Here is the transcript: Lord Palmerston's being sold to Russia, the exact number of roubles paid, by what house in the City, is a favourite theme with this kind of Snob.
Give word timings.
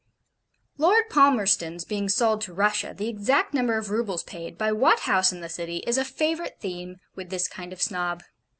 Lord 0.79 1.11
Palmerston's 1.11 1.85
being 1.85 2.09
sold 2.09 2.41
to 2.41 2.55
Russia, 2.55 2.91
the 2.97 3.07
exact 3.07 3.53
number 3.53 3.77
of 3.77 3.91
roubles 3.91 4.23
paid, 4.23 4.57
by 4.57 4.71
what 4.71 5.01
house 5.01 5.31
in 5.31 5.41
the 5.41 5.47
City, 5.47 5.83
is 5.85 5.99
a 5.99 6.03
favourite 6.03 6.59
theme 6.59 6.99
with 7.13 7.29
this 7.29 7.47
kind 7.47 7.71
of 7.71 7.79
Snob. 7.83 8.23